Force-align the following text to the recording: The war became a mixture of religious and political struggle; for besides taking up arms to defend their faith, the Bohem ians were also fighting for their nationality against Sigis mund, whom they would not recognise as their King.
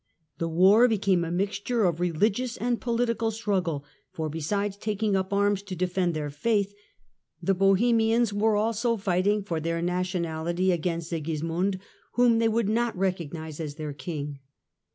The 0.39 0.47
war 0.49 0.87
became 0.87 1.23
a 1.23 1.29
mixture 1.29 1.85
of 1.85 1.99
religious 1.99 2.57
and 2.57 2.81
political 2.81 3.29
struggle; 3.29 3.83
for 4.11 4.29
besides 4.29 4.75
taking 4.75 5.15
up 5.15 5.31
arms 5.31 5.61
to 5.61 5.75
defend 5.75 6.15
their 6.15 6.31
faith, 6.31 6.73
the 7.39 7.53
Bohem 7.53 7.99
ians 7.99 8.33
were 8.33 8.55
also 8.55 8.97
fighting 8.97 9.43
for 9.43 9.59
their 9.59 9.79
nationality 9.79 10.71
against 10.71 11.11
Sigis 11.11 11.43
mund, 11.43 11.77
whom 12.13 12.39
they 12.39 12.49
would 12.49 12.67
not 12.67 12.97
recognise 12.97 13.59
as 13.59 13.75
their 13.75 13.93
King. 13.93 14.39